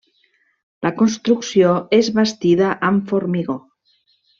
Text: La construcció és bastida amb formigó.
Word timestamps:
La 0.87 0.91
construcció 1.01 1.75
és 2.01 2.11
bastida 2.19 2.75
amb 2.93 3.07
formigó. 3.15 3.63